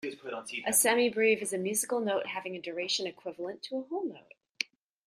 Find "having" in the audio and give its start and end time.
2.25-2.55